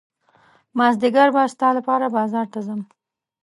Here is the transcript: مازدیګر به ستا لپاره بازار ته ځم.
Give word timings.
مازدیګر 0.77 1.29
به 1.35 1.41
ستا 1.53 1.69
لپاره 1.77 2.07
بازار 2.15 2.45
ته 2.53 2.59
ځم. 2.65 2.81